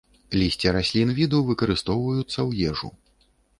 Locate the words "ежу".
2.73-2.93